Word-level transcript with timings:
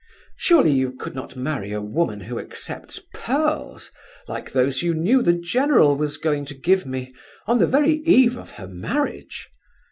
Surely 0.35 0.71
you 0.71 0.93
could 0.93 1.13
not 1.13 1.35
marry 1.35 1.71
a 1.71 1.79
woman 1.79 2.21
who 2.21 2.39
accepts 2.39 3.01
pearls 3.13 3.91
like 4.27 4.49
those 4.51 4.81
you 4.81 4.95
knew 4.95 5.21
the 5.21 5.31
general 5.33 5.95
was 5.95 6.17
going 6.17 6.43
to 6.43 6.55
give 6.55 6.87
me, 6.87 7.13
on 7.45 7.59
the 7.59 7.67
very 7.67 7.97
eve 7.97 8.35
of 8.35 8.53
her 8.53 8.67
marriage? 8.67 9.47